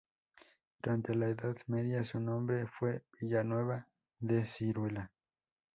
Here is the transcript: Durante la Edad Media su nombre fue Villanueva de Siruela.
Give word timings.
Durante 0.81 1.13
la 1.13 1.27
Edad 1.27 1.57
Media 1.67 2.03
su 2.03 2.19
nombre 2.19 2.65
fue 2.65 3.03
Villanueva 3.19 3.87
de 4.19 4.47
Siruela. 4.47 5.11